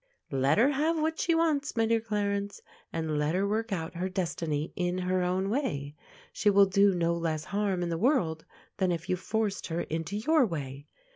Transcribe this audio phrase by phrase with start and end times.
[0.31, 2.59] Let her have what she wants, my dear Clarence,
[2.91, 5.93] and let her work out her destiny in her own way.
[6.33, 8.43] She will do less harm in the world
[8.77, 10.87] than if you forced her into your way.